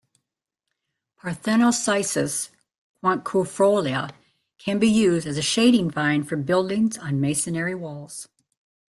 [1.19, 2.49] "Parthenocissus
[3.03, 4.09] quinquefolia"
[4.57, 8.27] can be used as a shading vine for buildings on masonry walls.